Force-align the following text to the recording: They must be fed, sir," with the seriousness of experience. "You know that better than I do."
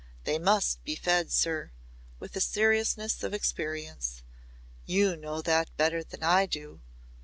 They 0.23 0.39
must 0.39 0.83
be 0.83 0.95
fed, 0.95 1.31
sir," 1.31 1.71
with 2.19 2.31
the 2.31 2.41
seriousness 2.41 3.21
of 3.21 3.35
experience. 3.35 4.23
"You 4.83 5.15
know 5.15 5.43
that 5.43 5.77
better 5.77 6.03
than 6.03 6.23
I 6.23 6.47
do." 6.47 6.81